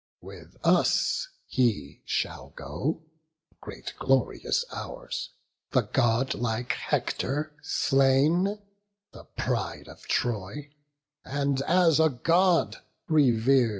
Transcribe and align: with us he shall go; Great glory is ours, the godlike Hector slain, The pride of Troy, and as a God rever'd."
with 0.21 0.57
us 0.63 1.27
he 1.45 2.01
shall 2.05 2.49
go; 2.55 3.03
Great 3.59 3.93
glory 3.99 4.39
is 4.43 4.65
ours, 4.73 5.29
the 5.73 5.81
godlike 5.83 6.71
Hector 6.73 7.55
slain, 7.61 8.59
The 9.11 9.25
pride 9.37 9.87
of 9.87 10.07
Troy, 10.07 10.71
and 11.23 11.61
as 11.67 11.99
a 11.99 12.09
God 12.09 12.77
rever'd." 13.07 13.69